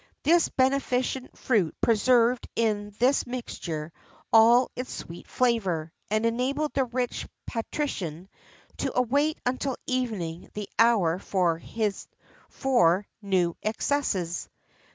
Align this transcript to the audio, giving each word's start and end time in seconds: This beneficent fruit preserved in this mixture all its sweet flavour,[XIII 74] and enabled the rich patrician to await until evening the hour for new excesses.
This 0.23 0.49
beneficent 0.49 1.37
fruit 1.37 1.75
preserved 1.79 2.47
in 2.55 2.91
this 2.97 3.27
mixture 3.27 3.93
all 4.33 4.71
its 4.75 4.91
sweet 4.91 5.27
flavour,[XIII 5.27 6.09
74] 6.09 6.15
and 6.17 6.25
enabled 6.25 6.73
the 6.73 6.85
rich 6.85 7.27
patrician 7.45 8.27
to 8.77 8.97
await 8.97 9.37
until 9.45 9.77
evening 9.85 10.49
the 10.55 10.67
hour 10.79 11.19
for 11.19 11.61
new 13.21 13.55
excesses. 13.61 14.49